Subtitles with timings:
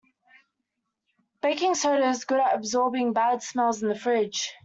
[1.43, 4.49] Baking soda is good at absorbing bad smells in the fridge.